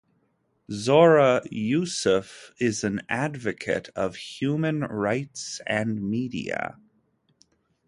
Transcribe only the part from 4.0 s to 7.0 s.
human rights and media.